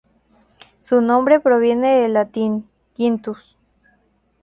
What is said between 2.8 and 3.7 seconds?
"quintus".